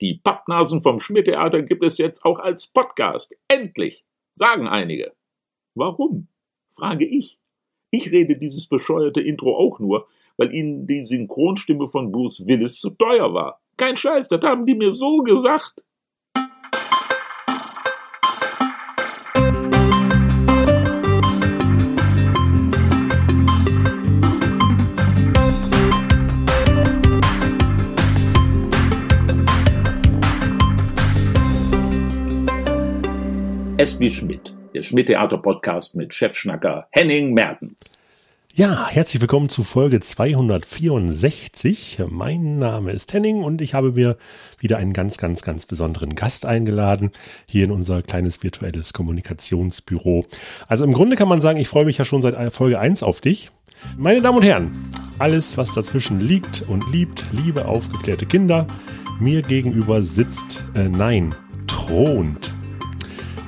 [0.00, 3.34] Die Pappnasen vom Schmidt-Theater gibt es jetzt auch als Podcast.
[3.48, 4.04] Endlich!
[4.32, 5.12] Sagen einige.
[5.74, 6.28] Warum?
[6.68, 7.38] frage ich.
[7.90, 12.90] Ich rede dieses bescheuerte Intro auch nur, weil ihnen die Synchronstimme von Bruce Willis zu
[12.90, 13.60] teuer war.
[13.76, 15.83] Kein Scheiß, das haben die mir so gesagt.
[33.84, 37.92] S wie Schmidt, der Schmidt-Theater-Podcast mit Chefschnacker Henning Mertens.
[38.54, 42.04] Ja, herzlich willkommen zu Folge 264.
[42.08, 44.16] Mein Name ist Henning und ich habe mir
[44.58, 47.10] wieder einen ganz, ganz, ganz besonderen Gast eingeladen,
[47.46, 50.24] hier in unser kleines virtuelles Kommunikationsbüro.
[50.66, 53.20] Also im Grunde kann man sagen, ich freue mich ja schon seit Folge 1 auf
[53.20, 53.50] dich.
[53.98, 54.72] Meine Damen und Herren,
[55.18, 58.66] alles, was dazwischen liegt und liebt, liebe aufgeklärte Kinder,
[59.20, 61.34] mir gegenüber sitzt, äh, nein,
[61.66, 62.54] thront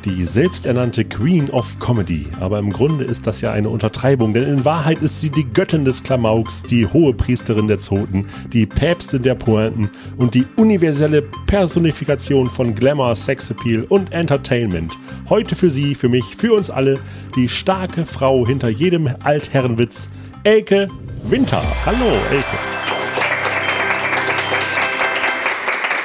[0.06, 2.26] die selbsternannte Queen of Comedy.
[2.40, 5.84] Aber im Grunde ist das ja eine Untertreibung, denn in Wahrheit ist sie die Göttin
[5.84, 12.48] des Klamauks, die hohe Priesterin der Zoten, die Päpstin der Pointen und die universelle Personifikation
[12.48, 14.96] von Glamour, Sexappeal und Entertainment.
[15.28, 17.00] Heute für Sie, für mich, für uns alle,
[17.34, 20.08] die starke Frau hinter jedem Altherrenwitz,
[20.44, 20.88] Elke
[21.24, 21.62] Winter.
[21.84, 22.95] Hallo, Elke.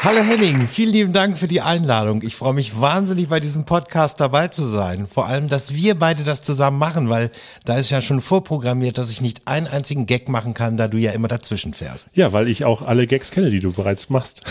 [0.03, 2.23] Hallo Henning, vielen lieben Dank für die Einladung.
[2.23, 5.05] Ich freue mich wahnsinnig bei diesem Podcast dabei zu sein.
[5.05, 7.29] Vor allem, dass wir beide das zusammen machen, weil
[7.65, 10.97] da ist ja schon vorprogrammiert, dass ich nicht einen einzigen Gag machen kann, da du
[10.97, 12.07] ja immer dazwischen fährst.
[12.15, 14.41] Ja, weil ich auch alle Gags kenne, die du bereits machst.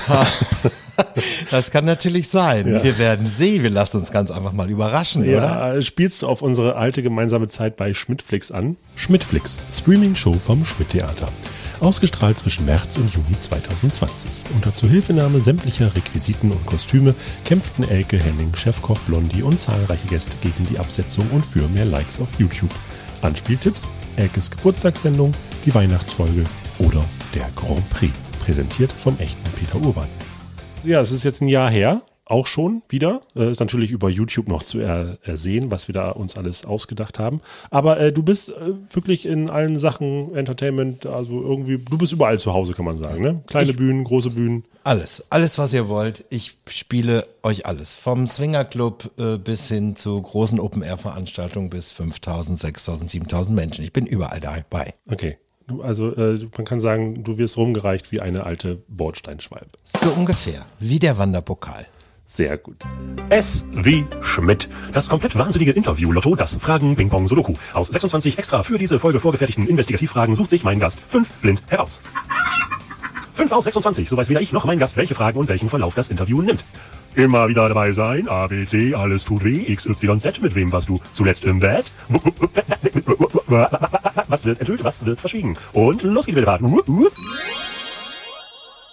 [1.51, 2.73] das kann natürlich sein.
[2.73, 2.85] Ja.
[2.85, 3.65] Wir werden sehen.
[3.65, 5.83] Wir lassen uns ganz einfach mal überraschen, ja, oder?
[5.83, 8.77] Spielst du auf unsere alte gemeinsame Zeit bei Schmidtflix an?
[8.95, 11.27] Schmidtflix, Streaming-Show vom Schmidt-Theater.
[11.81, 14.31] Ausgestrahlt zwischen März und Juni 2020.
[14.55, 17.15] Unter Zuhilfenahme sämtlicher Requisiten und Kostüme
[17.45, 22.21] kämpften Elke Henning, Chefkoch Blondie und zahlreiche Gäste gegen die Absetzung und für mehr Likes
[22.21, 22.75] auf YouTube.
[23.23, 25.33] Anspieltipps, Elkes Geburtstagssendung,
[25.65, 26.45] die Weihnachtsfolge
[26.79, 27.05] oder
[27.35, 28.13] der Grand Prix.
[28.45, 30.09] Präsentiert vom echten Peter Urban.
[30.83, 33.21] Ja, es ist jetzt ein Jahr her auch schon wieder.
[33.35, 37.19] Äh, ist natürlich über YouTube noch zu er, ersehen, was wir da uns alles ausgedacht
[37.19, 37.41] haben.
[37.71, 38.55] Aber äh, du bist äh,
[38.91, 43.23] wirklich in allen Sachen Entertainment, also irgendwie, du bist überall zu Hause, kann man sagen,
[43.23, 43.43] ne?
[43.49, 44.65] Kleine ich, Bühnen, große Bühnen.
[44.85, 46.25] Alles, alles, was ihr wollt.
[46.31, 47.97] Ich spiele euch alles.
[47.97, 53.85] Vom Swingerclub äh, bis hin zu großen Open-Air-Veranstaltungen bis 5000, 6000, 7000 Menschen.
[53.85, 54.95] Ich bin überall dabei.
[55.11, 55.37] Okay.
[55.83, 59.71] Also äh, man kann sagen, du wirst rumgereicht wie eine alte Bordsteinschwalbe.
[59.85, 61.87] So ungefähr, wie der Wanderpokal.
[62.33, 62.77] Sehr gut.
[63.29, 64.69] S wie Schmidt.
[64.93, 67.55] Das komplett wahnsinnige Interview Lotto, das Fragen Ping Pong Sudoku.
[67.75, 72.01] Aus 26 extra für diese Folge vorgefertigten Investigativfragen sucht sich mein Gast fünf blind heraus.
[73.35, 75.97] 5 aus 26, so weiß weder ich noch mein Gast, welche Fragen und welchen Verlauf
[75.97, 76.65] das Interview nimmt.
[77.17, 80.71] Immer wieder dabei sein, A, B, C, alles tut weh, X, Y, Z, mit wem
[80.71, 81.91] warst du zuletzt im Bett?
[84.29, 85.57] Was wird enthüllt, was wird verschwiegen?
[85.73, 86.61] Und los geht's wieder.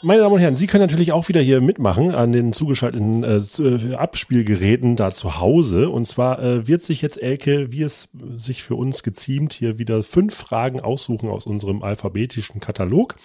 [0.04, 3.38] Meine Damen und Herren, Sie können natürlich auch wieder hier mitmachen an den zugeschalteten äh,
[3.38, 5.90] äh, Abspielgeräten da zu Hause.
[5.90, 10.04] Und zwar äh, wird sich jetzt Elke, wie es sich für uns geziemt, hier wieder
[10.04, 13.16] fünf Fragen aussuchen aus unserem alphabetischen Katalog.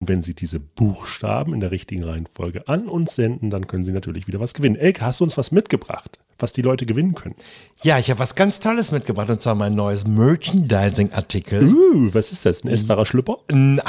[0.00, 3.92] Und wenn Sie diese Buchstaben in der richtigen Reihenfolge an uns senden, dann können Sie
[3.92, 4.74] natürlich wieder was gewinnen.
[4.74, 7.36] Elke, hast du uns was mitgebracht, was die Leute gewinnen können?
[7.80, 11.72] Ja, ich habe was ganz Tolles mitgebracht und zwar mein neues Merchandising-Artikel.
[11.72, 12.64] Uh, was ist das?
[12.64, 13.36] Ein essbarer Schlüpper?
[13.52, 13.80] Nein.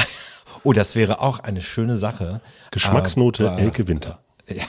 [0.63, 2.41] Oh, das wäre auch eine schöne Sache.
[2.71, 4.19] Geschmacksnote aber, Elke Winter.
[4.47, 4.63] Ja.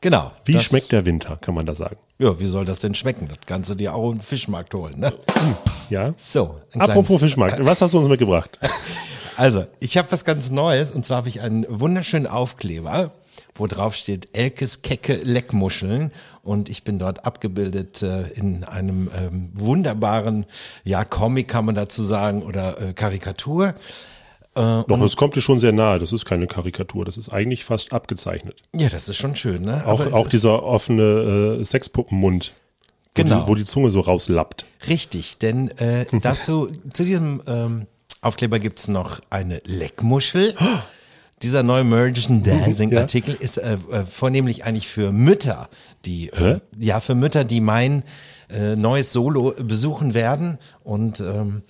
[0.00, 0.32] Genau.
[0.44, 1.96] Wie das, schmeckt der Winter, kann man da sagen?
[2.18, 3.28] Ja, wie soll das denn schmecken?
[3.28, 5.12] Das kannst du dir auch im Fischmarkt holen, ne?
[5.90, 6.14] Ja.
[6.16, 6.60] So.
[6.78, 8.58] Apropos Fischmarkt, was hast du uns mitgebracht?
[9.36, 13.10] Also, ich habe was ganz Neues und zwar habe ich einen wunderschönen Aufkleber,
[13.54, 19.50] wo drauf steht Elkes kecke Leckmuscheln und ich bin dort abgebildet äh, in einem ähm,
[19.54, 20.46] wunderbaren,
[20.84, 23.74] ja, Comic kann man dazu sagen oder äh, Karikatur.
[24.54, 25.98] Äh, Doch, es kommt dir schon sehr nahe.
[25.98, 27.04] Das ist keine Karikatur.
[27.04, 28.62] Das ist eigentlich fast abgezeichnet.
[28.74, 29.86] Ja, das ist schon schön, ne?
[29.86, 32.54] auch, auch dieser offene äh, Sexpuppenmund.
[33.14, 33.36] Genau.
[33.36, 34.66] Wo die, wo die Zunge so rauslappt.
[34.88, 37.86] Richtig, denn äh, dazu, zu diesem ähm,
[38.22, 40.54] Aufkleber gibt's noch eine Leckmuschel.
[41.42, 43.40] Dieser neue Merchandising-Artikel ja.
[43.40, 45.70] ist äh, äh, vornehmlich eigentlich für Mütter,
[46.04, 48.04] die äh, ja für Mütter, die mein
[48.50, 51.62] äh, neues Solo besuchen werden und ähm,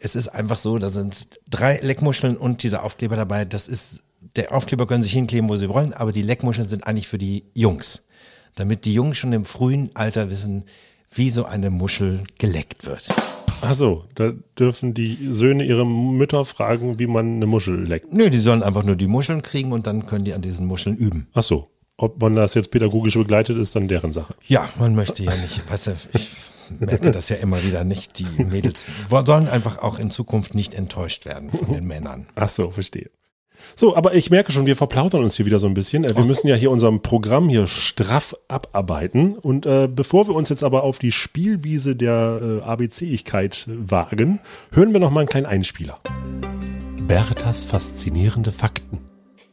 [0.00, 3.44] es ist einfach so, da sind drei Leckmuscheln und dieser Aufkleber dabei.
[3.44, 4.04] Das ist,
[4.36, 7.44] der Aufkleber können sich hinkleben, wo sie wollen, aber die Leckmuscheln sind eigentlich für die
[7.54, 8.04] Jungs.
[8.54, 10.64] Damit die Jungs schon im frühen Alter wissen,
[11.12, 13.08] wie so eine Muschel geleckt wird.
[13.62, 18.12] Ach so, da dürfen die Söhne ihre Mütter fragen, wie man eine Muschel leckt.
[18.12, 20.96] Nö, die sollen einfach nur die Muscheln kriegen und dann können die an diesen Muscheln
[20.96, 21.28] üben.
[21.34, 21.68] Ach so.
[21.96, 24.34] Ob man das jetzt pädagogisch begleitet, ist dann deren Sache.
[24.46, 26.30] Ja, man möchte ja nicht, weißt du, ich
[26.78, 28.20] merke das ja immer wieder nicht.
[28.20, 32.28] Die Mädels sollen einfach auch in Zukunft nicht enttäuscht werden von den Männern.
[32.36, 33.10] Ach so, verstehe.
[33.74, 36.04] So, aber ich merke schon, wir verplaudern uns hier wieder so ein bisschen.
[36.04, 39.36] Äh, Wir müssen ja hier unserem Programm hier straff abarbeiten.
[39.36, 44.40] Und äh, bevor wir uns jetzt aber auf die Spielwiese der äh, ABC-igkeit wagen,
[44.72, 45.96] hören wir noch mal einen kleinen Einspieler.
[47.06, 48.98] Berthas faszinierende Fakten.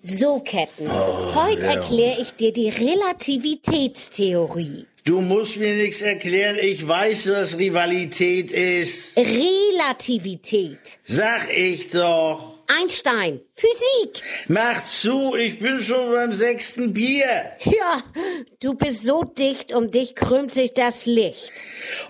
[0.02, 0.90] So, Captain.
[1.34, 4.86] Heute erkläre ich dir die Relativitätstheorie.
[5.04, 9.18] Du musst mir nichts erklären, ich weiß, was Rivalität ist.
[9.18, 11.00] Relativität.
[11.04, 12.55] Sag ich doch.
[12.68, 13.42] Einstein.
[13.54, 14.24] Physik.
[14.48, 17.26] Mach zu, ich bin schon beim sechsten Bier.
[17.64, 18.02] Ja,
[18.60, 21.52] du bist so dicht, um dich krümmt sich das Licht.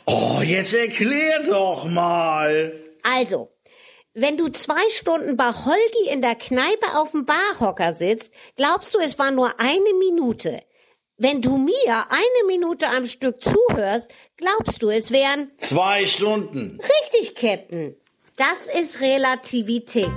[0.05, 2.73] Oh, jetzt erklär doch mal.
[3.03, 3.51] Also,
[4.13, 8.99] wenn du zwei Stunden bei Holgi in der Kneipe auf dem Barhocker sitzt, glaubst du,
[8.99, 10.61] es war nur eine Minute.
[11.17, 16.79] Wenn du mir eine Minute am Stück zuhörst, glaubst du, es wären Zwei Stunden.
[16.81, 17.95] richtig, Captain.
[18.37, 20.09] Das ist Relativität.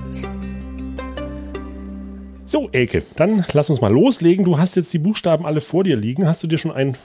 [2.47, 4.45] So, Elke, dann lass uns mal loslegen.
[4.45, 6.27] Du hast jetzt die Buchstaben alle vor dir liegen.
[6.27, 6.97] Hast du dir schon einen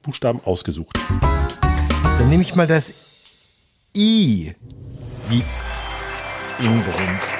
[0.00, 0.98] Buchstaben ausgesucht?
[1.20, 2.94] Dann nehme ich mal das
[3.94, 4.54] I
[5.28, 5.42] wie
[6.64, 7.34] Inbrunst.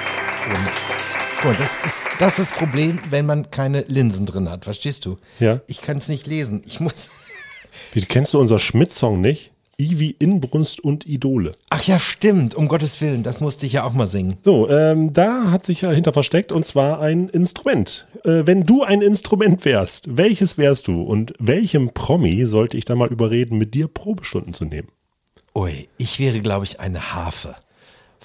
[0.49, 0.69] Und
[1.37, 4.65] guck mal, das ist, das ist das Problem, wenn man keine Linsen drin hat.
[4.65, 5.17] Verstehst du?
[5.39, 5.59] Ja.
[5.65, 6.61] Ich kann es nicht lesen.
[6.67, 7.09] Ich muss.
[7.93, 9.52] Wie, kennst du unser Schmidt-Song nicht?
[9.79, 11.51] I wie Inbrunst und Idole.
[11.69, 12.53] Ach ja, stimmt.
[12.53, 13.23] Um Gottes Willen.
[13.23, 14.37] Das musste ich ja auch mal singen.
[14.43, 18.07] So, ähm, da hat sich ja hinter versteckt und zwar ein Instrument.
[18.23, 22.95] Äh, wenn du ein Instrument wärst, welches wärst du und welchem Promi sollte ich da
[22.95, 24.89] mal überreden, mit dir Probestunden zu nehmen?
[25.55, 27.55] Ui, ich wäre, glaube ich, eine Harfe.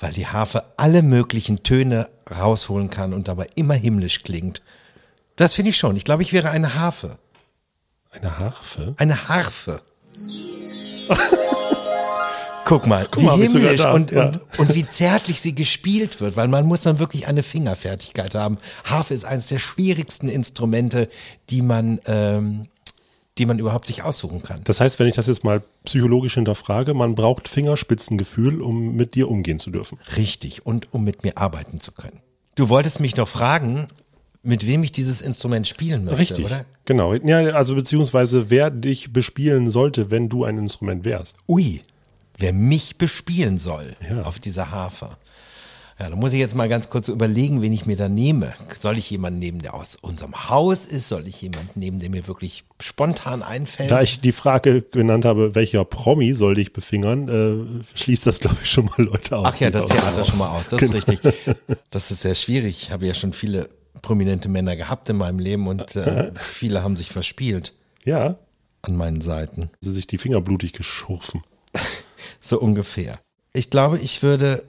[0.00, 4.62] Weil die Harfe alle möglichen Töne rausholen kann und dabei immer himmlisch klingt.
[5.37, 5.97] Das finde ich schon.
[5.97, 7.19] Ich glaube, ich wäre eine Harfe.
[8.11, 8.95] Eine Harfe?
[8.99, 9.81] Eine Harfe.
[12.65, 14.27] Guck mal, Guck mal, wie himmlisch und, ja.
[14.27, 18.59] und, und wie zärtlich sie gespielt wird, weil man muss dann wirklich eine Fingerfertigkeit haben.
[18.85, 21.09] Harfe ist eines der schwierigsten Instrumente,
[21.49, 22.65] die man, ähm,
[23.39, 24.61] die man überhaupt sich aussuchen kann.
[24.65, 29.31] Das heißt, wenn ich das jetzt mal psychologisch hinterfrage, man braucht Fingerspitzengefühl, um mit dir
[29.31, 29.99] umgehen zu dürfen.
[30.19, 30.67] Richtig.
[30.67, 32.21] Und um mit mir arbeiten zu können.
[32.55, 33.87] Du wolltest mich doch fragen,
[34.43, 36.64] mit wem ich dieses Instrument spielen möchte, Richtig, oder?
[36.85, 37.14] genau.
[37.14, 41.37] Ja, also beziehungsweise wer dich bespielen sollte, wenn du ein Instrument wärst.
[41.49, 41.82] Ui,
[42.38, 44.23] wer mich bespielen soll Ja.
[44.23, 45.17] auf dieser Harfe.
[46.00, 48.55] Ja, da muss ich jetzt mal ganz kurz überlegen, wen ich mir da nehme.
[48.79, 51.08] Soll ich jemanden nehmen, der aus unserem Haus ist?
[51.08, 53.90] Soll ich jemanden nehmen, der mir wirklich spontan einfällt?
[53.90, 58.58] Da ich die Frage genannt habe, welcher Promi soll dich befingern, äh, schließt das, glaube
[58.62, 59.46] ich, schon mal Leute aus.
[59.52, 60.69] Ach ja, das Theater schon mal aus.
[60.69, 61.19] Das ist richtig.
[61.90, 62.82] Das ist sehr schwierig.
[62.85, 63.69] Ich habe ja schon viele
[64.03, 67.75] prominente Männer gehabt in meinem Leben und äh, viele haben sich verspielt
[68.05, 68.37] Ja,
[68.83, 69.71] an meinen Seiten.
[69.81, 71.43] sie sich die Finger blutig geschurfen.
[72.41, 73.19] So ungefähr.
[73.53, 74.65] Ich glaube, ich würde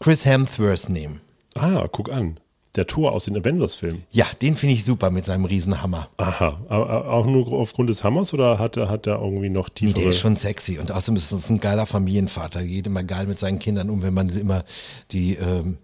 [0.00, 1.20] Chris Hemsworth nehmen.
[1.54, 2.38] Ah, guck an.
[2.76, 4.02] Der Tor aus den Avengers-Filmen.
[4.10, 6.08] Ja, den finde ich super mit seinem Riesenhammer.
[6.16, 10.00] Aha, aber auch nur aufgrund des Hammers oder hat er, hat er irgendwie noch tiefere...
[10.00, 12.64] Der ist schon sexy und außerdem ist es ein geiler Familienvater.
[12.64, 14.64] Geht immer geil mit seinen Kindern um, wenn man immer
[15.12, 15.78] die ähm,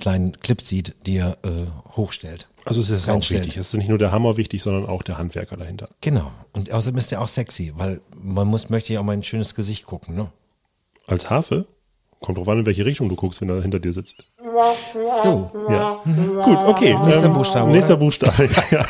[0.00, 2.48] kleinen Clips sieht, die er äh, hochstellt.
[2.64, 3.56] also es ist auch wichtig.
[3.56, 5.88] Es ist nicht nur der Hammer wichtig, sondern auch der Handwerker dahinter.
[6.00, 6.32] Genau.
[6.52, 9.54] Und außerdem ist er auch sexy, weil man muss, möchte ja auch mal ein schönes
[9.54, 10.30] Gesicht gucken, ne?
[11.06, 11.66] Als Harfe?
[12.20, 14.24] Kommt drauf an, in welche Richtung du guckst, wenn er hinter dir sitzt.
[15.22, 16.00] So, Ja.
[16.42, 16.96] Gut, okay.
[17.04, 18.48] Nächster Buchstabe, Nächster Buchstabe.
[18.70, 18.86] ja.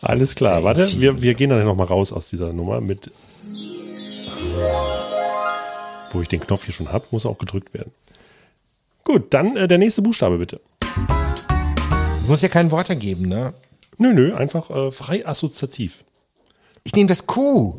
[0.00, 0.62] Alles klar.
[0.64, 3.10] Warte, wir, wir gehen dann nochmal raus aus dieser Nummer mit.
[6.12, 7.92] Wo ich den Knopf hier schon habe, muss er auch gedrückt werden.
[9.10, 10.60] Gut, dann äh, der nächste Buchstabe bitte.
[12.22, 13.54] es muss ja kein Wort ergeben, ne?
[13.98, 16.04] Nö, nö, einfach äh, frei assoziativ.
[16.84, 17.74] Ich nehme das Q.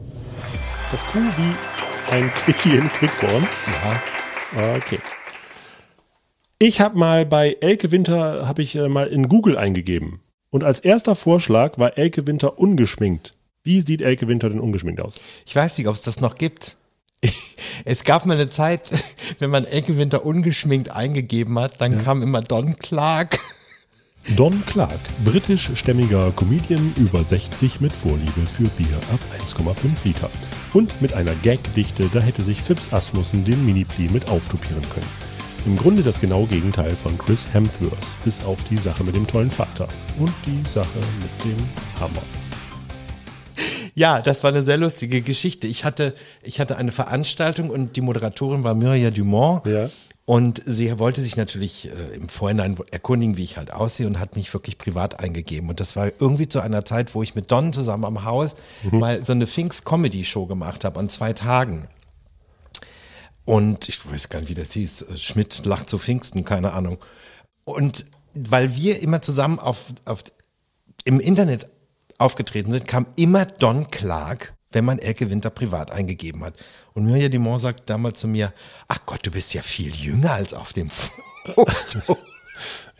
[0.91, 3.47] Das Q wie ein Quickie in Quickborn.
[4.57, 4.75] Ja.
[4.75, 4.99] Okay.
[6.59, 10.19] Ich habe mal bei Elke Winter, habe ich äh, mal in Google eingegeben.
[10.49, 13.37] Und als erster Vorschlag war Elke Winter ungeschminkt.
[13.63, 15.21] Wie sieht Elke Winter denn ungeschminkt aus?
[15.45, 16.75] Ich weiß nicht, ob es das noch gibt.
[17.85, 18.91] Es gab mal eine Zeit,
[19.39, 23.39] wenn man Elke Winter ungeschminkt eingegeben hat, dann kam immer Don Clark.
[24.35, 29.73] Don Clark, britischstämmiger Comedian über 60 mit Vorliebe für Bier ab 1,5
[30.03, 30.29] Liter.
[30.73, 35.31] Und mit einer Gagdichte, da hätte sich Phipps Asmussen den Mini-Pli mit auftupieren können.
[35.65, 39.51] Im Grunde das genaue Gegenteil von Chris Hemsworth, bis auf die Sache mit dem tollen
[39.51, 39.87] Vater
[40.19, 41.57] und die Sache mit dem
[41.99, 42.40] Hammer.
[43.95, 45.67] Ja, das war eine sehr lustige Geschichte.
[45.67, 49.65] Ich hatte, ich hatte eine Veranstaltung und die Moderatorin war Myria Dumont.
[49.65, 49.89] Ja.
[50.25, 54.35] Und sie wollte sich natürlich äh, im Vorhinein erkundigen, wie ich halt aussehe und hat
[54.35, 55.67] mich wirklich privat eingegeben.
[55.69, 58.55] Und das war irgendwie zu einer Zeit, wo ich mit Don zusammen am Haus
[58.91, 61.87] mal so eine Pfingst-Comedy-Show gemacht habe an zwei Tagen.
[63.45, 65.01] Und ich weiß gar nicht, wie das hieß.
[65.01, 66.99] Äh, Schmidt lacht zu Pfingsten, keine Ahnung.
[67.65, 70.23] Und weil wir immer zusammen auf, auf,
[71.03, 71.67] im Internet
[72.21, 76.53] aufgetreten sind, kam immer Don Clark, wenn man Elke Winter privat eingegeben hat.
[76.93, 78.53] Und Mirja Dumont sagt damals zu mir,
[78.87, 82.17] ach Gott, du bist ja viel jünger als auf dem Foto.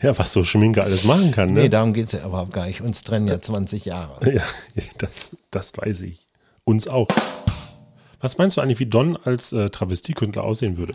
[0.00, 1.60] Ja, was so Schminke alles machen kann, ne?
[1.60, 2.80] nee, darum geht's ja überhaupt gar nicht.
[2.80, 4.32] Uns trennen ja 20 Jahre.
[4.34, 4.42] Ja,
[4.98, 6.26] das, das weiß ich.
[6.64, 7.06] Uns auch.
[8.20, 10.94] Was meinst du eigentlich, wie Don als äh, Travestiekünstler aussehen würde?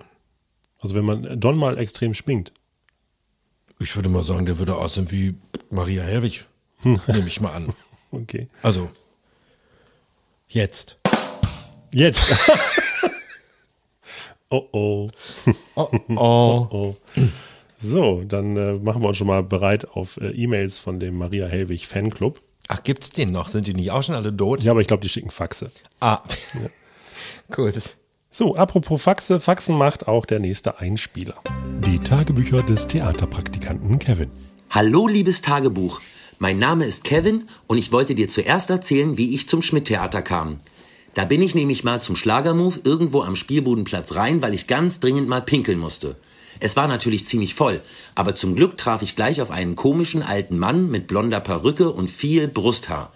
[0.82, 2.52] Also wenn man Don mal extrem schminkt.
[3.80, 5.36] Ich würde mal sagen, der würde aussehen wie
[5.70, 6.46] Maria Helwig.
[6.84, 7.70] Nehme ich mal an.
[8.12, 8.48] Okay.
[8.62, 8.90] Also,
[10.48, 10.98] jetzt.
[11.92, 12.26] Jetzt.
[14.50, 15.10] oh oh.
[15.76, 16.96] Oh, Oh.
[17.80, 21.46] So, dann äh, machen wir uns schon mal bereit auf äh, E-Mails von dem Maria
[21.48, 22.42] Hellwig Fanclub.
[22.70, 23.48] Ach, gibt's den noch?
[23.50, 24.64] Sind die nicht auch schon alle tot?
[24.64, 25.70] Ja, aber ich glaube, die schicken Faxe.
[26.00, 26.22] Ah.
[27.52, 27.96] Gut.
[28.32, 31.36] So, apropos Faxe, Faxen macht auch der nächste Einspieler.
[31.86, 34.32] Die Tagebücher des Theaterpraktikanten Kevin.
[34.72, 36.02] Hallo, liebes Tagebuch.
[36.40, 40.60] Mein Name ist Kevin und ich wollte dir zuerst erzählen, wie ich zum Schmidt-Theater kam.
[41.16, 45.28] Da bin ich nämlich mal zum Schlagermove irgendwo am Spielbudenplatz rein, weil ich ganz dringend
[45.28, 46.16] mal pinkeln musste.
[46.60, 47.82] Es war natürlich ziemlich voll,
[48.14, 52.08] aber zum Glück traf ich gleich auf einen komischen alten Mann mit blonder Perücke und
[52.08, 53.12] viel Brusthaar.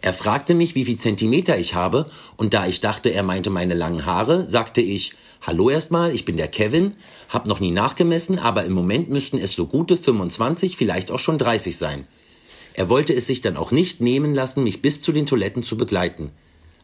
[0.00, 3.74] Er fragte mich, wie viel Zentimeter ich habe, und da ich dachte, er meinte meine
[3.74, 6.92] langen Haare, sagte ich, Hallo erstmal, ich bin der Kevin,
[7.30, 11.38] hab noch nie nachgemessen, aber im Moment müssten es so gute 25, vielleicht auch schon
[11.38, 12.06] 30 sein.
[12.80, 15.76] Er wollte es sich dann auch nicht nehmen lassen, mich bis zu den Toiletten zu
[15.76, 16.30] begleiten.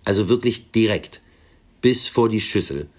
[0.05, 1.23] Also wirklich direkt.
[1.81, 2.91] Bis vor die Schüssel.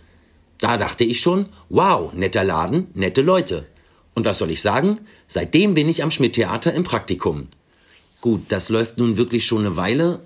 [0.57, 3.67] Da dachte ich schon, wow, netter Laden, nette Leute.
[4.15, 4.97] Und was soll ich sagen?
[5.27, 7.49] Seitdem bin ich am Schmidt-Theater im Praktikum.
[8.19, 10.21] Gut, das läuft nun wirklich schon eine Weile,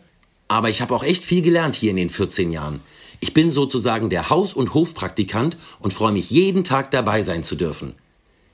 [0.47, 2.79] aber ich habe auch echt viel gelernt hier in den 14 Jahren.
[3.19, 7.57] Ich bin sozusagen der Haus- und Hofpraktikant und freue mich jeden Tag dabei sein zu
[7.57, 7.95] dürfen.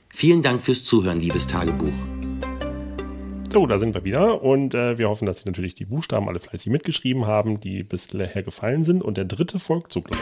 [0.08, 2.17] Vielen Dank fürs Zuhören, liebes Tagebuch.
[3.50, 6.38] So, da sind wir wieder und äh, wir hoffen, dass Sie natürlich die Buchstaben alle
[6.38, 9.02] fleißig mitgeschrieben haben, die bisher gefallen sind.
[9.02, 10.20] Und der dritte folgt sogleich.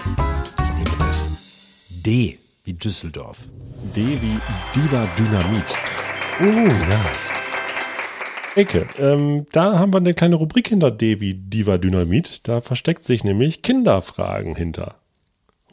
[0.59, 1.29] Ich nehme das
[1.91, 3.39] D wie Düsseldorf.
[3.97, 4.39] D wie
[4.75, 5.75] Diva Dynamit.
[6.41, 7.01] Oh, ja.
[8.55, 8.87] Ecke.
[8.99, 12.47] Ähm, da haben wir eine kleine Rubrik hinter D wie Diva Dynamit.
[12.47, 15.01] Da versteckt sich nämlich Kinderfragen hinter.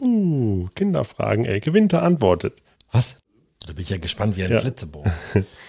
[0.02, 1.46] Uh, Kinderfragen.
[1.46, 2.64] Elke Winter antwortet.
[2.92, 3.18] Was?
[3.66, 4.60] Da bin ich ja gespannt wie ein Ja.
[4.60, 5.12] Flitzebogen.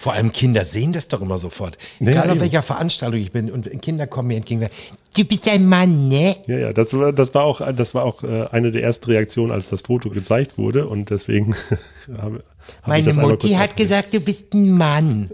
[0.01, 1.79] Vor allem Kinder sehen das doch immer sofort.
[2.01, 2.41] Egal auf eben.
[2.41, 4.69] welcher Veranstaltung ich bin und Kinder kommen mir entgegen.
[5.17, 6.37] Du bist ein Mann, ne?
[6.47, 9.53] Ja, ja, das war, das war auch, das war auch äh, eine der ersten Reaktionen,
[9.53, 11.55] als das Foto gezeigt wurde und deswegen
[12.19, 12.43] habe
[12.83, 15.31] ich Meine Mutti hat gesagt, du bist ein Mann.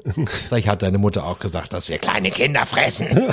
[0.48, 3.06] Sag ich, hat deine Mutter auch gesagt, dass wir kleine Kinder fressen.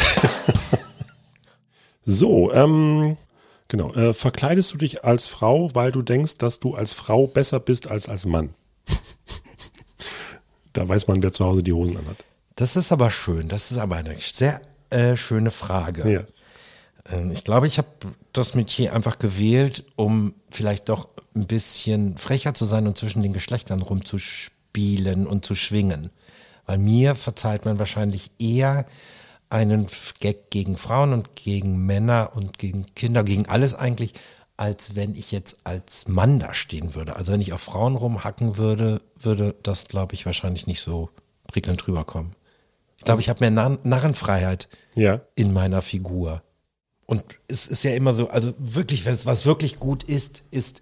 [2.10, 3.18] So, ähm,
[3.68, 3.94] genau.
[3.94, 7.92] Äh, verkleidest du dich als Frau, weil du denkst, dass du als Frau besser bist
[7.92, 8.54] als als Mann?
[10.78, 12.24] Da weiß man, wer zu Hause die Hosen anhat.
[12.56, 13.48] Das ist aber schön.
[13.50, 16.10] Das ist aber eine sehr äh, schöne Frage.
[16.10, 16.24] Ja.
[17.12, 17.88] Ähm, Ich glaube, ich habe
[18.34, 23.34] das Metier einfach gewählt, um vielleicht doch ein bisschen frecher zu sein und zwischen den
[23.34, 26.12] Geschlechtern rumzuspielen und zu schwingen.
[26.66, 28.86] Weil mir verzeiht man wahrscheinlich eher
[29.50, 29.88] einen
[30.20, 34.14] Gag gegen Frauen und gegen Männer und gegen Kinder, gegen alles eigentlich,
[34.58, 37.16] als wenn ich jetzt als Mann da stehen würde.
[37.16, 41.10] Also wenn ich auf Frauen rumhacken würde, würde das, glaube ich, wahrscheinlich nicht so
[41.48, 42.34] prickelnd rüberkommen.
[42.98, 45.22] Ich glaube, ich habe mehr Narren Narrenfreiheit Ja.
[45.36, 46.42] in meiner Figur.
[47.06, 50.82] Und es ist ja immer so, also wirklich, wenn es was wirklich gut ist, ist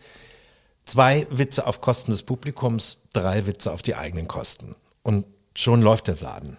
[0.86, 4.76] zwei Witze auf Kosten des Publikums, drei Witze auf die eigenen Kosten.
[5.04, 6.58] Und schon läuft der Laden.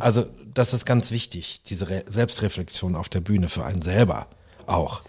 [0.00, 4.26] Also das ist ganz wichtig, diese Re Selbstreflexion auf der Bühne für einen selber
[4.66, 5.00] auch.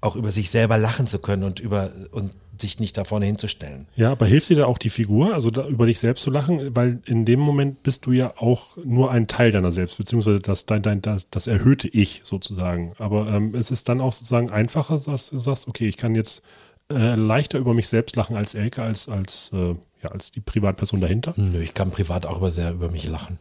[0.00, 3.86] Auch über sich selber lachen zu können und über und sich nicht da vorne hinzustellen.
[3.94, 6.74] Ja, aber hilft dir da auch die Figur, also da über dich selbst zu lachen?
[6.74, 10.66] Weil in dem Moment bist du ja auch nur ein Teil deiner selbst, beziehungsweise das,
[10.66, 12.94] dein, dein, das, das erhöhte Ich sozusagen.
[12.98, 16.42] Aber ähm, es ist dann auch sozusagen einfacher, dass du sagst, okay, ich kann jetzt
[16.90, 21.00] äh, leichter über mich selbst lachen als Elke, als, als, äh, ja, als die Privatperson
[21.00, 21.34] dahinter.
[21.36, 23.38] Nö, ich kann privat auch über sehr über mich lachen.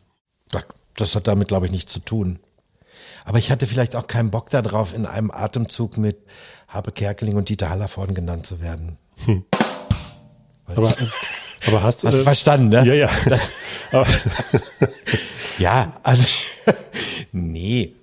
[0.97, 2.39] Das hat damit, glaube ich, nichts zu tun.
[3.27, 6.15] Aber ich hatte vielleicht auch keinen Bock darauf, in einem Atemzug mit
[6.69, 8.97] Habe Kerkeling und Dieter Hallervorden genannt zu werden.
[10.65, 12.07] Aber, äh, aber hast du.
[12.07, 12.85] Hast du äh, verstanden, ne?
[12.85, 13.09] Ja, ja.
[13.91, 14.07] aber,
[15.59, 16.23] Ja, also
[17.31, 17.93] nee.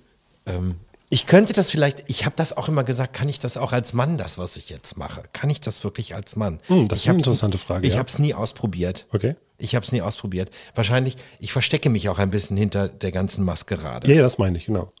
[0.45, 0.75] Ähm,
[1.09, 3.93] Ich könnte das vielleicht, ich habe das auch immer gesagt, kann ich das auch als
[3.93, 5.23] Mann, das, was ich jetzt mache?
[5.33, 6.59] Kann ich das wirklich als Mann?
[6.67, 7.99] Hm, das ist ich eine hab's- interessante Frage, Ich ja.
[7.99, 9.07] habe es nie ausprobiert.
[9.11, 9.35] Okay.
[9.57, 10.51] Ich habe es nie ausprobiert.
[10.75, 14.07] Wahrscheinlich, ich verstecke mich auch ein bisschen hinter der ganzen Maskerade.
[14.09, 14.91] Ja, ja, das meine ich, genau.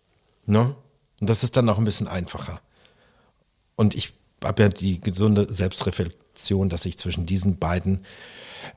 [0.45, 0.75] Ne?
[1.21, 2.61] Und das ist dann auch ein bisschen einfacher.
[3.75, 8.05] Und ich habe ja die gesunde Selbstreflexion, dass ich zwischen diesen beiden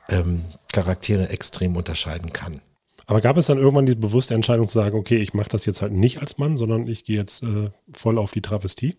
[0.08, 2.60] ähm, Charaktere extrem unterscheiden kann.
[3.06, 5.80] Aber gab es dann irgendwann die bewusste Entscheidung zu sagen, okay, ich mache das jetzt
[5.80, 8.96] halt nicht als Mann, sondern ich gehe jetzt äh, voll auf die Travestie?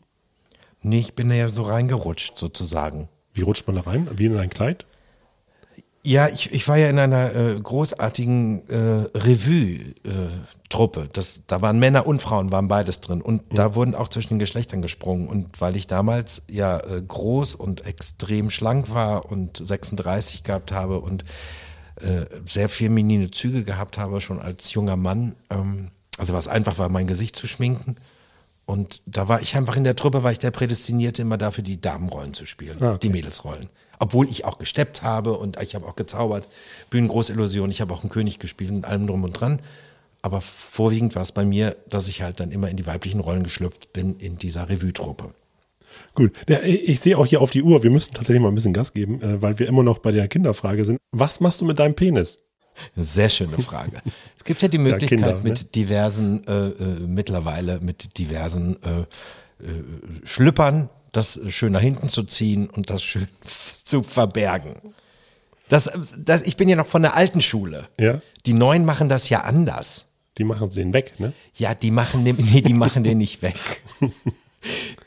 [0.81, 3.09] Nee, ich bin da ja so reingerutscht sozusagen.
[3.33, 4.09] Wie rutscht man da rein?
[4.15, 4.85] Wie in ein Kleid?
[6.03, 11.09] Ja, ich, ich war ja in einer äh, großartigen äh, Revue-Truppe.
[11.11, 13.21] das da waren Männer und Frauen, waren beides drin.
[13.21, 15.27] Und da wurden auch zwischen den Geschlechtern gesprungen.
[15.27, 21.01] Und weil ich damals ja äh, groß und extrem schlank war und 36 gehabt habe
[21.01, 21.25] und
[22.01, 26.87] äh, sehr feminine Züge gehabt habe, schon als junger Mann, ähm, also was einfach war,
[26.87, 27.95] mein Gesicht zu schminken.
[28.69, 31.81] Und da war ich einfach in der Truppe, war ich der Prädestinierte, immer dafür die
[31.81, 32.99] Damenrollen zu spielen, Ah, okay.
[33.07, 33.67] die Mädelsrollen.
[33.97, 36.47] Obwohl ich auch gesteppt habe und ich habe auch gezaubert,
[36.91, 39.59] Bühnengroßillusion, ich habe auch einen König gespielt und allem drum und dran.
[40.21, 43.41] Aber vorwiegend war es bei mir, dass ich halt dann immer in die weiblichen Rollen
[43.41, 45.33] geschlüpft bin in dieser Revue-Truppe.
[46.13, 46.33] Gut.
[46.47, 48.93] Ja, ich sehe auch hier auf die Uhr, wir müssen tatsächlich mal ein bisschen Gas
[48.93, 50.99] geben, äh, weil wir immer noch bei der Kinderfrage sind.
[51.11, 52.37] Was machst du mit deinem Penis?
[52.95, 54.01] Sehr schöne Frage.
[54.37, 55.41] Es gibt ja die Möglichkeit Kinder, ne?
[55.43, 56.71] mit diversen, äh, äh,
[57.05, 59.05] mittlerweile mit diversen äh, äh,
[60.23, 63.27] Schlüppern, das schön nach hinten zu ziehen und das schön
[63.83, 64.77] zu verbergen.
[65.67, 67.89] Das, das, ich bin ja noch von der alten Schule.
[67.99, 68.21] Ja.
[68.45, 70.07] Die Neuen machen das ja anders.
[70.37, 71.33] Die machen den weg, ne?
[71.53, 73.55] Ja, die machen den, nee, die machen den nicht weg.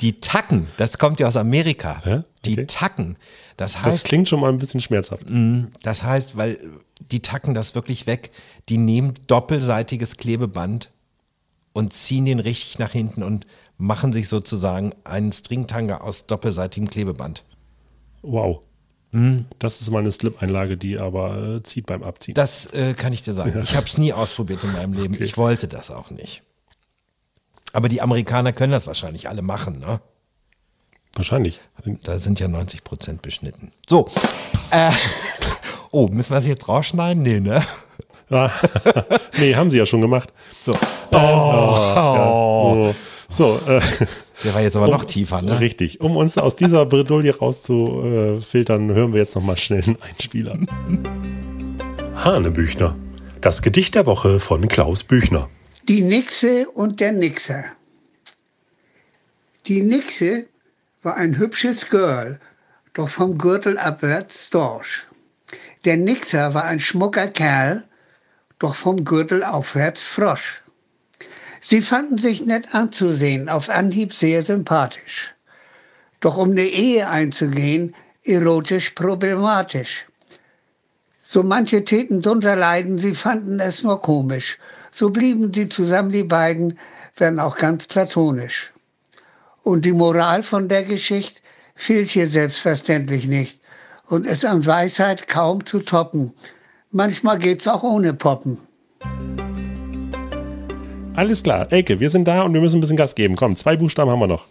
[0.02, 2.00] Die Tacken, das kommt ja aus Amerika.
[2.04, 2.22] Hä?
[2.44, 2.66] Die Okay.
[2.66, 3.16] Tacken,
[3.56, 5.26] das Das heißt, klingt schon mal ein bisschen schmerzhaft.
[5.82, 6.58] das heißt, weil
[7.10, 8.30] die tacken das wirklich weg,
[8.68, 10.90] die nehmen doppelseitiges Klebeband
[11.72, 13.46] und ziehen den richtig nach hinten und
[13.78, 17.44] machen sich sozusagen einen Stringtanga aus doppelseitigem Klebeband.
[18.22, 18.60] Wow.
[19.12, 19.44] Hm.
[19.58, 22.34] Das ist mal eine Slip-Einlage, die aber äh, zieht beim Abziehen.
[22.34, 23.60] Das äh, kann ich dir sagen.
[23.62, 25.16] Ich habe es nie ausprobiert in meinem Leben.
[25.22, 26.42] Ich wollte das auch nicht.
[27.72, 30.00] Aber die Amerikaner können das wahrscheinlich alle machen, ne?
[31.14, 31.60] Wahrscheinlich.
[32.04, 33.72] Da sind ja 90 Prozent beschnitten.
[33.88, 34.08] So.
[34.70, 34.90] Äh,
[35.90, 37.22] oh, müssen wir das jetzt rausschneiden?
[37.22, 37.64] Nee, ne?
[38.30, 38.50] Ah,
[39.38, 40.32] nee, haben sie ja schon gemacht.
[40.64, 40.72] So.
[41.10, 42.94] Oh.
[43.28, 43.80] So, äh,
[44.44, 45.60] Der war jetzt aber noch tiefer, ne?
[45.60, 46.00] richtig.
[46.00, 50.58] Um uns aus dieser Bredouille rauszufiltern, hören wir jetzt noch mal schnell einen Einspieler.
[52.16, 52.96] Hanebüchner.
[53.40, 55.48] Das Gedicht der Woche von Klaus Büchner.
[55.88, 57.64] Die Nixe und der Nixer.
[59.66, 60.46] Die Nixe
[61.02, 62.38] war ein hübsches Girl,
[62.94, 65.08] doch vom Gürtel abwärts Storch.
[65.84, 67.82] Der Nixer war ein schmucker Kerl,
[68.60, 70.62] doch vom Gürtel aufwärts Frosch.
[71.60, 75.34] Sie fanden sich nett anzusehen, auf Anhieb sehr sympathisch.
[76.20, 80.06] Doch um eine Ehe einzugehen, erotisch problematisch.
[81.24, 84.58] So manche täten drunter leiden, sie fanden es nur komisch.
[84.94, 86.78] So blieben sie zusammen, die beiden,
[87.16, 88.72] wenn auch ganz platonisch.
[89.62, 91.40] Und die Moral von der Geschichte
[91.74, 93.58] fehlt hier selbstverständlich nicht
[94.08, 96.34] und ist an Weisheit kaum zu toppen.
[96.90, 98.58] Manchmal geht's auch ohne Poppen.
[101.14, 103.34] Alles klar, Elke, wir sind da und wir müssen ein bisschen Gas geben.
[103.34, 104.46] Komm, zwei Buchstaben haben wir noch.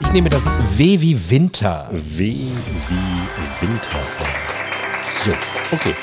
[0.00, 0.42] Ich nehme das
[0.78, 1.90] W wie Winter.
[1.92, 4.00] W wie Winter.
[5.24, 5.32] So,
[5.72, 5.94] okay.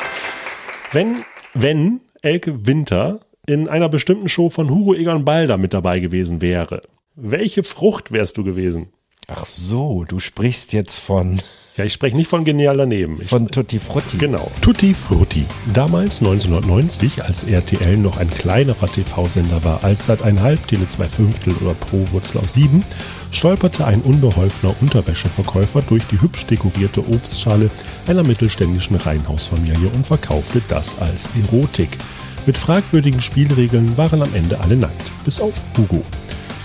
[0.92, 6.42] Wenn, wenn Elke Winter in einer bestimmten Show von Hugo Egon Balder mit dabei gewesen
[6.42, 6.82] wäre,
[7.16, 8.88] welche Frucht wärst du gewesen?
[9.28, 11.42] Ach so, du sprichst jetzt von,
[11.76, 13.20] Ja, ich spreche nicht von genial daneben.
[13.22, 14.18] Ich von Tutti Frutti.
[14.18, 14.52] Genau.
[14.62, 15.46] Tutti Frutti.
[15.74, 21.54] Damals 1990, als RTL noch ein kleinerer TV-Sender war als seit einhalb, Tele 2 Fünftel
[21.62, 22.86] oder Pro Wurzel aus sieben,
[23.32, 27.70] stolperte ein unbeholfener Unterwäscheverkäufer durch die hübsch dekorierte Obstschale
[28.08, 31.98] einer mittelständischen Reihenhausfamilie und verkaufte das als Erotik.
[32.46, 36.04] Mit fragwürdigen Spielregeln waren am Ende alle nackt, bis auf Hugo.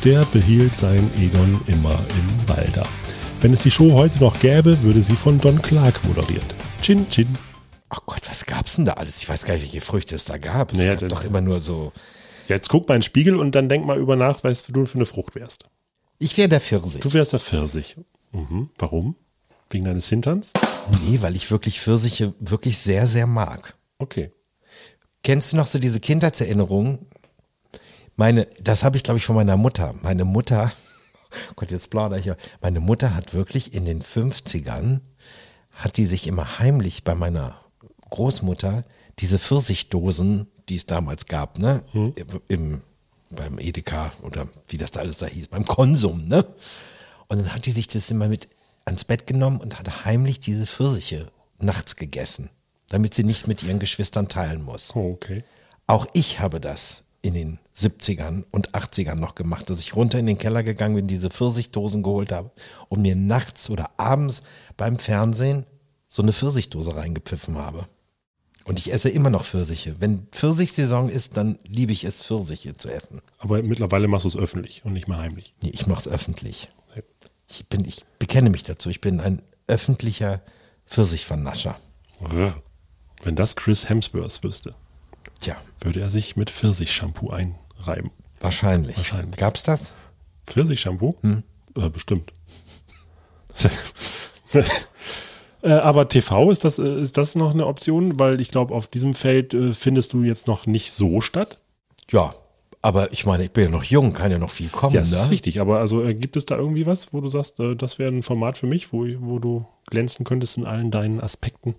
[0.05, 2.85] Der behielt sein Egon immer im Walder.
[3.41, 6.55] Wenn es die Show heute noch gäbe, würde sie von Don Clark moderiert.
[6.83, 7.29] Chin Chin.
[7.91, 9.23] Ach Gott, was gab's denn da alles?
[9.23, 10.73] Ich weiß gar nicht, welche Früchte es da gab.
[10.73, 11.93] Es Naja, gab doch immer nur so.
[12.49, 14.97] Jetzt guck mal in den Spiegel und dann denk mal über nach, was du für
[14.99, 15.65] eine Frucht wärst.
[16.19, 17.01] Ich wäre der Pfirsich.
[17.01, 17.97] Du wärst der Pfirsich.
[18.33, 18.71] Mhm.
[18.79, 19.15] Warum?
[19.71, 20.53] Wegen deines Hinterns?
[21.07, 23.77] Nee, weil ich wirklich Pfirsiche wirklich sehr, sehr mag.
[23.99, 24.33] Okay.
[25.23, 27.07] Kennst du noch so diese Kindheitserinnerungen?
[28.17, 29.95] Meine, das habe ich glaube ich von meiner Mutter.
[30.03, 30.73] Meine Mutter,
[31.57, 32.37] Gott, jetzt plaudere ich ja.
[32.61, 35.01] Meine Mutter hat wirklich in den 50ern,
[35.73, 37.61] hat die sich immer heimlich bei meiner
[38.11, 38.85] Großmutter
[39.19, 41.83] diese Pfirsichdosen, die es damals gab, ne,
[42.49, 42.83] im
[43.31, 46.47] beim Edeka oder wie das da alles da hieß, beim Konsum, ne?
[47.29, 48.49] Und dann hat die sich das immer mit
[48.85, 52.49] ans Bett genommen und hat heimlich diese Pfirsiche nachts gegessen,
[52.89, 54.95] damit sie nicht mit ihren Geschwistern teilen muss.
[54.95, 55.45] Oh, okay.
[55.87, 60.27] Auch ich habe das in den 70ern und 80ern noch gemacht, dass ich runter in
[60.27, 62.51] den Keller gegangen bin, diese Pfirsichdosen geholt habe
[62.89, 64.43] und mir nachts oder abends
[64.77, 65.67] beim Fernsehen
[66.09, 67.87] so eine Pfirsichdose reingepfiffen habe.
[68.65, 69.97] Und ich esse immer noch Pfirsiche.
[69.99, 73.23] Wenn Pfirsichsaison ist, dann liebe ich es, Pfirsiche zu essen.
[73.39, 75.55] Aber mittlerweile machst du es öffentlich und nicht mehr heimlich.
[75.63, 76.69] Nee, ich mache es öffentlich.
[77.49, 78.91] Ich, bin, ich bekenne mich dazu.
[78.91, 80.43] Ich bin ein öffentlicher
[80.87, 81.79] Pfirsichvernascher.
[83.23, 84.75] Wenn das Chris Hemsworth wüsste,
[85.41, 88.11] Tja, würde er sich mit Pfirsich-Shampoo einreiben.
[88.41, 88.97] wahrscheinlich.
[88.97, 89.37] Wahrscheinlich.
[89.37, 89.95] Gab's das?
[90.47, 91.15] Pfirsich-Shampoo?
[91.77, 92.33] Äh, bestimmt.
[95.63, 98.19] äh, aber TV, ist das, äh, ist das noch eine Option?
[98.19, 101.59] Weil ich glaube, auf diesem Feld äh, findest du jetzt noch nicht so statt.
[102.11, 102.35] Ja,
[102.81, 104.95] aber ich meine, ich bin ja noch jung, kann ja noch viel kommen.
[104.95, 105.19] Ja, das ne?
[105.19, 105.61] ist richtig.
[105.61, 108.59] Aber also äh, gibt es da irgendwie was, wo du sagst, das wäre ein Format
[108.59, 111.75] für mich, wo, wo du glänzen könntest in allen deinen Aspekten?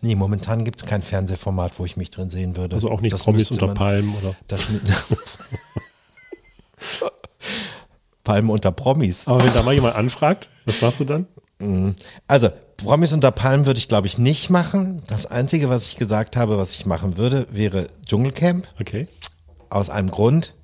[0.00, 2.76] Nee, momentan gibt's kein Fernsehformat, wo ich mich drin sehen würde.
[2.76, 4.36] Also auch nicht Das Promis unter man- Palmen oder.
[4.46, 4.66] Das
[8.24, 9.26] Palmen unter Promis.
[9.26, 11.26] Aber wenn da mal jemand anfragt, was machst du dann?
[12.28, 15.02] Also, Promis unter Palmen würde ich, glaube ich, nicht machen.
[15.08, 18.68] Das Einzige, was ich gesagt habe, was ich machen würde, wäre Dschungelcamp.
[18.80, 19.08] Okay.
[19.68, 20.54] Aus einem Grund.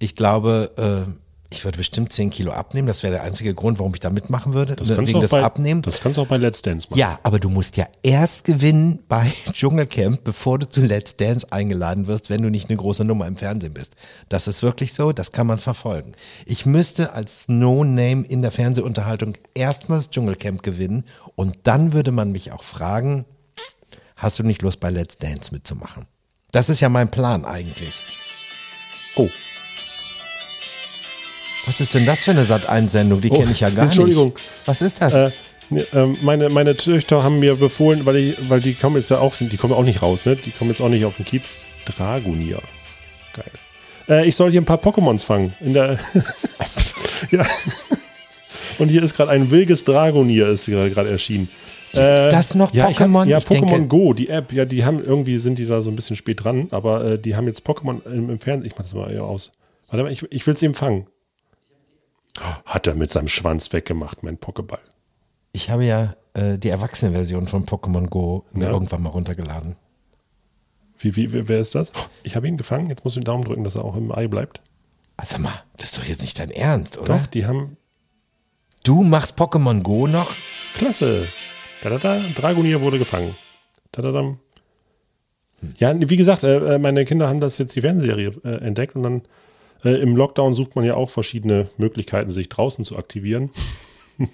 [0.00, 1.10] Ich glaube, äh,
[1.50, 2.86] ich würde bestimmt 10 Kilo abnehmen.
[2.88, 4.76] Das wäre der einzige Grund, warum ich da mitmachen würde.
[4.76, 5.80] Das kannst, du wegen auch des bei, Abnehmen.
[5.80, 6.98] das kannst du auch bei Let's Dance machen.
[6.98, 12.06] Ja, aber du musst ja erst gewinnen bei Dschungelcamp, bevor du zu Let's Dance eingeladen
[12.06, 13.94] wirst, wenn du nicht eine große Nummer im Fernsehen bist.
[14.28, 16.12] Das ist wirklich so, das kann man verfolgen.
[16.44, 22.52] Ich müsste als No-Name in der Fernsehunterhaltung erstmals Dschungelcamp gewinnen und dann würde man mich
[22.52, 23.24] auch fragen,
[24.16, 26.06] hast du nicht Lust bei Let's Dance mitzumachen?
[26.52, 28.02] Das ist ja mein Plan eigentlich.
[29.16, 29.28] Oh,
[31.68, 33.20] Was ist denn das für eine Sat-1-Sendung?
[33.20, 34.28] Die Oh, kenne ich ja gar Entschuldigung.
[34.28, 34.40] nicht.
[34.64, 35.12] Was ist das?
[35.14, 35.30] Äh,
[35.70, 39.18] ne, ähm, meine, meine Töchter haben mir befohlen, weil, ich, weil die kommen jetzt ja
[39.18, 40.34] auch, die kommen auch nicht raus, ne?
[40.36, 41.58] Die kommen jetzt auch nicht auf den Kiez.
[41.84, 42.58] Dragonier.
[43.34, 43.44] Geil.
[44.08, 45.54] Äh, ich soll hier ein paar Pokémons fangen.
[45.60, 45.98] In der
[47.30, 47.44] ja.
[48.78, 51.48] Und hier ist gerade ein wildes Dragonier, ist gerade erschienen.
[51.92, 53.26] Gibt's das noch, ja, ich hab- Pokémon?
[53.26, 56.16] ja, Pokémon Go, die App, ja, die haben irgendwie sind die da so ein bisschen
[56.16, 58.66] spät dran, aber äh, die haben jetzt Pokémon im, im Fernsehen.
[58.70, 59.50] Ich mach das mal hier aus.
[59.90, 61.06] Warte mal, ich, ich will es ihm fangen.
[62.64, 64.78] Hat er mit seinem Schwanz weggemacht, mein Pokéball.
[65.52, 68.70] Ich habe ja äh, die Erwachsene-Version von Pokémon Go mir Ja.
[68.70, 69.76] irgendwann mal runtergeladen.
[70.98, 71.92] Wie, wie, wer- wer ist das?
[72.22, 72.88] Ich habe ihn gefangen.
[72.90, 74.60] Jetzt muss ich den Daumen drücken, dass er auch im Ei bleibt.
[75.16, 77.18] Also mal, das ist doch jetzt nicht dein Ernst, oder?
[77.18, 77.76] Doch, die haben.
[78.84, 80.32] Du machst Pokémon Go noch?
[80.74, 81.26] Klasse.
[81.82, 82.20] Da, da, da.
[82.34, 83.34] Dragonier wurde gefangen.
[83.92, 84.36] Da, da, da.
[85.78, 89.02] Ja, wie gesagt, äh, äh, meine Kinder haben das jetzt die Fernsehserie äh, entdeckt und
[89.02, 89.22] dann
[89.84, 93.50] äh, im Lockdown sucht man ja auch verschiedene Möglichkeiten, sich draußen zu aktivieren.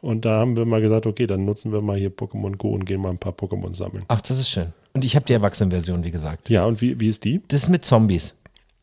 [0.00, 2.84] und da haben wir mal gesagt, okay, dann nutzen wir mal hier Pokémon Go und
[2.84, 4.04] gehen mal ein paar Pokémon sammeln.
[4.08, 4.72] Ach, das ist schön.
[4.92, 6.48] Und ich habe die Erwachsene-Version, wie gesagt.
[6.50, 7.40] Ja, und wie, wie ist die?
[7.48, 8.34] Das ist mit Zombies.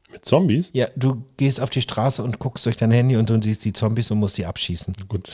[0.10, 0.70] Mit Zombies?
[0.72, 3.74] Ja, du gehst auf die Straße und guckst durch dein Handy und du siehst die
[3.74, 4.94] Zombies und musst die abschießen.
[5.10, 5.30] Gut,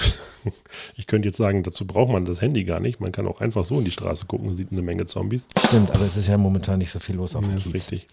[0.95, 2.99] ich könnte jetzt sagen, dazu braucht man das Handy gar nicht.
[2.99, 5.45] Man kann auch einfach so in die Straße gucken und sieht eine Menge Zombies.
[5.67, 7.71] Stimmt, aber es ist ja momentan nicht so viel los auf Ja, dem das ist
[7.71, 7.91] Kiez.
[7.91, 8.08] richtig.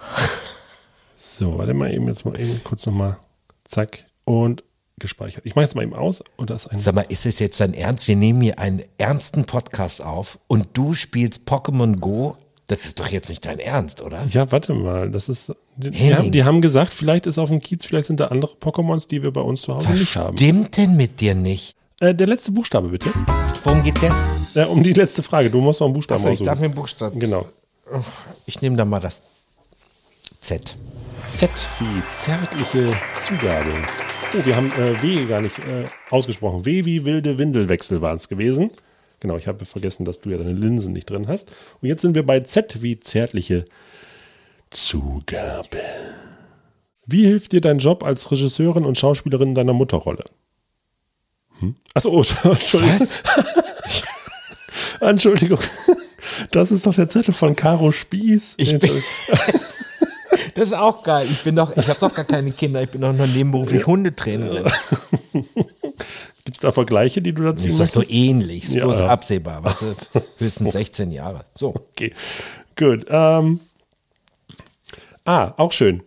[1.40, 3.16] So, warte mal eben, jetzt mal eben kurz nochmal,
[3.64, 4.62] zack, und
[4.98, 5.46] gespeichert.
[5.46, 6.78] Ich mache jetzt mal eben aus und das ist ein.
[6.78, 8.08] Sag mal, ist es jetzt dein Ernst?
[8.08, 12.36] Wir nehmen hier einen ernsten Podcast auf und du spielst Pokémon Go?
[12.66, 14.22] Das ist doch jetzt nicht dein Ernst, oder?
[14.28, 15.54] Ja, warte mal, das ist.
[15.76, 18.54] Die, die, haben, die haben gesagt, vielleicht ist auf dem Kiez, vielleicht sind da andere
[18.56, 20.36] Pokémons, die wir bei uns zu Hause Was nicht haben.
[20.36, 21.74] stimmt denn mit dir nicht?
[22.00, 23.08] Äh, der letzte Buchstabe bitte.
[23.64, 24.56] Worum geht's jetzt?
[24.56, 25.48] Äh, um die letzte Frage.
[25.48, 26.60] Du musst noch einen Buchstaben Achso, ich darf aussuchen.
[26.60, 27.18] mir einen Buchstaben.
[27.18, 27.48] Genau.
[28.44, 29.22] Ich nehme dann mal das
[30.42, 30.76] Z.
[31.32, 33.70] Z wie zärtliche Zugabe.
[34.34, 36.64] Oh, wir haben äh, W gar nicht äh, ausgesprochen.
[36.66, 38.70] W wie wilde Windelwechsel waren es gewesen.
[39.20, 41.50] Genau, ich habe vergessen, dass du ja deine Linsen nicht drin hast.
[41.80, 43.64] Und jetzt sind wir bei Z wie zärtliche
[44.70, 45.78] Zugabe.
[47.06, 50.24] Wie hilft dir dein Job als Regisseurin und Schauspielerin deiner Mutterrolle?
[51.58, 51.76] Hm?
[51.94, 52.98] Achso, oh, Entschuldigung.
[53.00, 53.22] Was?
[55.00, 55.58] Entschuldigung.
[56.52, 58.54] Das ist doch der Zettel von Caro Spieß.
[58.58, 59.02] Ich bin-
[60.54, 61.26] Das ist auch geil.
[61.30, 62.82] Ich bin doch, ich habe doch gar keine Kinder.
[62.82, 64.64] Ich bin doch nur nebenberuflich Hundetrainerin.
[66.44, 68.18] Gibt es da Vergleiche, die du da ziehen Ist doch so möchtest?
[68.18, 68.84] ähnlich, ist Ja.
[68.84, 69.62] bloß absehbar.
[69.62, 69.94] Weißt du,
[70.38, 71.44] höchstens 16 Jahre.
[71.54, 71.68] So.
[71.68, 72.12] Okay,
[72.76, 73.06] gut.
[73.08, 73.60] Ähm,
[75.24, 76.02] ah, auch schön.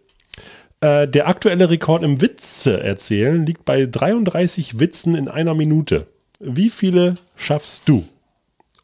[0.81, 6.07] Äh, der aktuelle Rekord im Witze erzählen liegt bei 33 Witzen in einer Minute.
[6.39, 8.03] Wie viele schaffst du?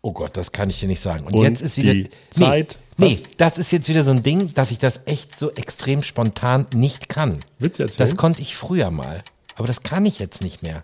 [0.01, 1.25] Oh Gott, das kann ich dir nicht sagen.
[1.27, 3.23] Und, Und jetzt ist wieder die Zeit Nee, Was?
[3.37, 7.09] das ist jetzt wieder so ein Ding, dass ich das echt so extrem spontan nicht
[7.09, 7.39] kann.
[7.57, 7.97] Witze erzählen?
[8.09, 9.23] Das konnte ich früher mal.
[9.55, 10.83] Aber das kann ich jetzt nicht mehr.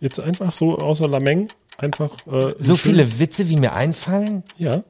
[0.00, 1.48] Jetzt einfach so außer Lameng,
[1.78, 2.26] einfach.
[2.26, 4.42] Äh, So viele Witze, wie mir einfallen?
[4.58, 4.84] Ja.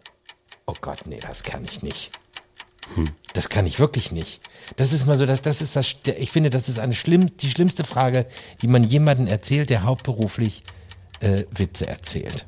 [0.66, 2.10] Oh Gott, nee, das kann ich nicht.
[3.32, 4.40] Das kann ich wirklich nicht.
[4.76, 7.50] Das ist mal so, das, das ist das, ich finde, das ist eine schlimm, die
[7.50, 8.26] schlimmste Frage,
[8.60, 10.62] die man jemandem erzählt, der hauptberuflich
[11.20, 12.46] äh, Witze erzählt.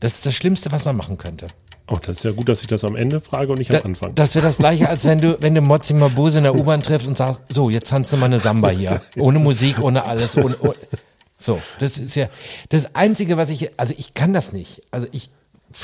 [0.00, 1.46] Das ist das Schlimmste, was man machen könnte.
[1.88, 3.84] Oh, das ist ja gut, dass ich das am Ende frage und nicht Da, am
[3.86, 4.14] Anfang.
[4.16, 7.06] das wäre das gleiche, als wenn du, wenn du Mozzi Mabuse in der U-Bahn triffst
[7.06, 9.00] und sagst, so, jetzt tanzt du mal eine Samba hier.
[9.16, 10.74] Ohne Musik, ohne alles, ohne, ohne.
[11.38, 12.28] So, das ist ja
[12.70, 14.82] das Einzige, was ich, also ich kann das nicht.
[14.90, 15.30] Also ich,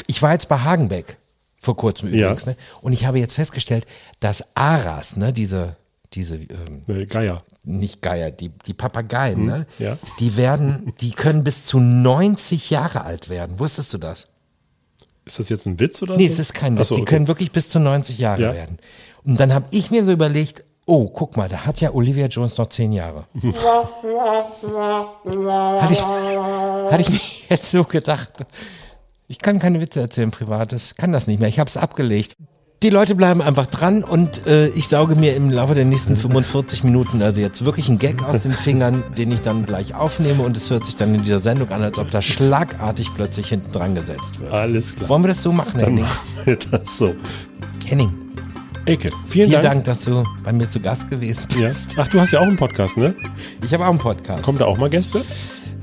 [0.09, 1.18] ich war jetzt bei Hagenbeck
[1.57, 2.27] vor kurzem Ja.
[2.27, 2.57] übrigens, ne?
[2.81, 3.87] Und ich habe jetzt festgestellt,
[4.18, 5.77] dass Aras, ne, diese,
[6.14, 7.44] diese, ähm, Äh, Geier.
[7.64, 9.66] Nicht Geier, die, die Papageien, ne?
[9.79, 9.98] ja.
[10.18, 13.61] Die werden, die können bis zu 90 Jahre alt werden.
[13.61, 14.27] Wusstest du das?
[15.25, 16.33] Ist das jetzt ein Witz oder Nee, so?
[16.35, 16.88] es ist kein Witz.
[16.88, 17.14] so, Die okay.
[17.14, 18.55] können wirklich bis zu 90 Jahre Ja.
[18.55, 18.79] werden.
[19.25, 22.59] Und dann habe ich mir so überlegt, oh, guck mal, da hat ja Olivia Jones
[22.59, 23.27] noch 10 Jahre.
[23.35, 23.53] hatte,
[25.92, 27.20] ich, hatte ich mir
[27.51, 28.31] jetzt so gedacht,
[29.29, 31.48] ich kann keine Witze erzählen privat, das kann das nicht mehr.
[31.48, 32.37] Ich habe es abgelegt.
[32.82, 36.82] Die Leute bleiben einfach dran und äh, ich sauge mir im Laufe der nächsten 45
[36.82, 40.56] Minuten also jetzt wirklich einen Gag aus den Fingern, den ich dann gleich aufnehme und
[40.56, 43.94] es hört sich dann in dieser Sendung an, als ob da schlagartig plötzlich hinten dran
[43.94, 44.50] gesetzt wird.
[44.50, 45.08] Alles klar.
[45.10, 46.04] Wollen wir das so machen, Dann Henning?
[46.04, 47.14] machen wir das so.
[47.86, 48.12] Henning,
[48.84, 49.62] Elke, vielen, vielen Dank.
[49.62, 51.68] Dank, dass du bei mir zu Gast gewesen Ja.
[51.68, 51.94] bist.
[51.98, 53.14] Ach, du hast ja auch einen Podcast, ne?
[53.64, 54.42] Ich habe auch einen Podcast.
[54.42, 55.24] Kommen da auch mal Gäste?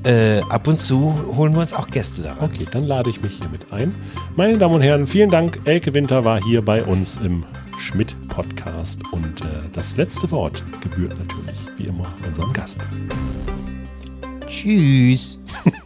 [0.05, 2.49] Äh, ab und zu holen wir uns auch Gäste daran.
[2.49, 3.93] Okay, dann lade ich mich hiermit ein.
[4.35, 5.59] Meine Damen und Herren, vielen Dank.
[5.65, 7.43] Elke Winter war hier bei uns im
[7.77, 9.01] Schmidt-Podcast.
[9.11, 12.79] Und äh, das letzte Wort gebührt natürlich, wie immer, unserem Gast.
[14.47, 15.39] Tschüss.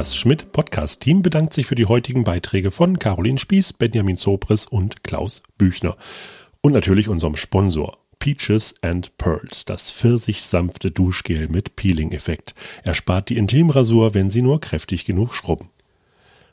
[0.00, 5.42] Das Schmidt-Podcast-Team bedankt sich für die heutigen Beiträge von Caroline Spieß, Benjamin Zopris und Klaus
[5.58, 5.94] Büchner.
[6.62, 12.54] Und natürlich unserem Sponsor Peaches and Pearls, das pfirsichsanfte Duschgel mit Peeling-Effekt.
[12.82, 15.68] Erspart die Intimrasur, wenn Sie nur kräftig genug schrubben.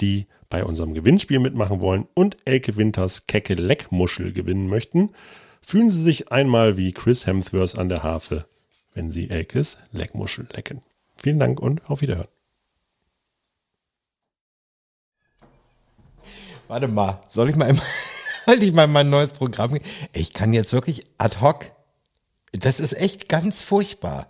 [0.00, 5.10] die bei unserem Gewinnspiel mitmachen wollen und Elke Winters kecke Leckmuschel gewinnen möchten.
[5.60, 8.46] Fühlen Sie sich einmal wie Chris Hemsworth an der Harfe,
[8.94, 10.80] wenn Sie Elkes Leckmuschel lecken.
[11.16, 12.28] Vielen Dank und auf Wiederhören.
[16.68, 17.74] Warte mal, soll ich mal,
[18.44, 19.78] soll ich mal mein neues Programm?
[20.12, 21.70] Ich kann jetzt wirklich ad hoc.
[22.52, 24.28] Das ist echt ganz furchtbar.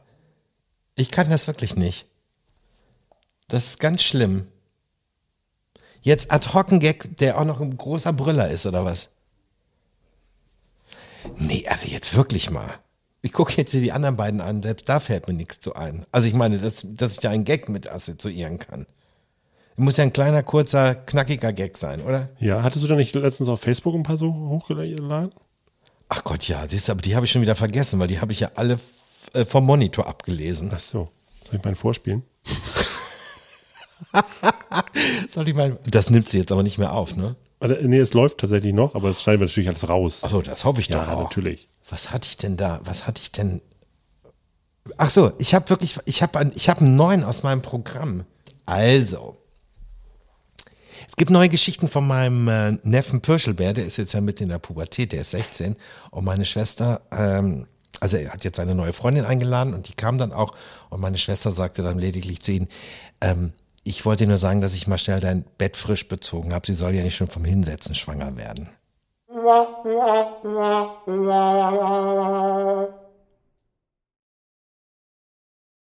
[0.94, 2.07] Ich kann das wirklich nicht.
[3.48, 4.48] Das ist ganz schlimm.
[6.07, 9.09] Jetzt ad hoc ein Gag, der auch noch ein großer Brüller ist, oder was?
[11.37, 12.75] Nee, also jetzt wirklich mal.
[13.23, 16.07] Ich gucke jetzt hier die anderen beiden an, selbst da fällt mir nichts zu ein.
[16.12, 18.87] Also ich meine, dass, dass ich da einen Gag mit assoziieren kann.
[19.75, 22.29] Muss ja ein kleiner, kurzer, knackiger Gag sein, oder?
[22.38, 25.33] Ja, hattest du da nicht letztens auf Facebook ein paar so hochgeladen?
[26.09, 28.38] Ach Gott, ja, das, aber die habe ich schon wieder vergessen, weil die habe ich
[28.38, 28.79] ja alle
[29.33, 30.71] äh, vom Monitor abgelesen.
[30.73, 31.09] Ach so.
[31.45, 32.23] Soll ich meinen vorspielen?
[35.31, 35.79] Soll ich mal?
[35.87, 37.37] Das nimmt sie jetzt aber nicht mehr auf, ne?
[37.59, 40.20] Warte, Nee, es läuft tatsächlich noch, aber das schneiden wir natürlich alles raus.
[40.24, 41.22] Ach so, das hoffe ich ja, doch auch.
[41.24, 41.68] natürlich.
[41.88, 42.81] Was hatte ich denn da?
[42.85, 43.61] Was hatte ich denn?
[44.98, 48.24] Ach so, ich habe wirklich, ich habe, ein- ich habe einen neuen aus meinem Programm.
[48.66, 49.37] Also,
[51.09, 54.48] es gibt neue Geschichten von meinem äh, Neffen Pürschelbär, der ist jetzt ja mit in
[54.48, 55.76] der Pubertät, der ist 16.
[56.11, 57.66] Und meine Schwester, ähm,
[58.00, 60.55] also er hat jetzt eine neue Freundin eingeladen und die kam dann auch.
[60.90, 62.68] Und meine Schwester sagte dann lediglich zu ihm,
[63.20, 63.52] ähm,
[63.87, 66.66] ich wollte nur sagen, dass ich mal schnell dein Bett frisch bezogen habe.
[66.66, 68.68] Sie soll ja nicht schon vom Hinsetzen schwanger werden.